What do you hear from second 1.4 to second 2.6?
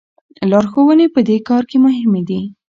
کار کې مهمې دي.